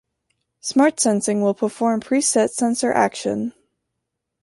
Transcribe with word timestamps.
Smart 0.61 0.99
sensing 0.99 1.43
will 1.43 1.53
perform 1.53 1.99
pre-set 1.99 2.49
sensor 2.49 2.91
action. 2.91 3.53